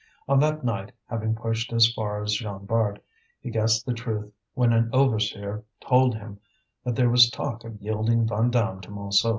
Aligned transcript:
On 0.27 0.39
that 0.39 0.63
night, 0.65 0.91
having 1.05 1.35
pushed 1.35 1.71
as 1.71 1.93
far 1.93 2.23
as 2.23 2.33
Jean 2.33 2.65
Bart, 2.65 2.97
he 3.39 3.51
guessed 3.51 3.85
the 3.85 3.93
truth 3.93 4.33
when 4.55 4.73
an 4.73 4.89
overseer 4.91 5.63
told 5.79 6.15
him 6.15 6.39
that 6.83 6.95
there 6.95 7.11
was 7.11 7.29
talk 7.29 7.63
of 7.65 7.79
yielding 7.79 8.25
Vandame 8.27 8.81
to 8.81 8.89
Montsou. 8.89 9.29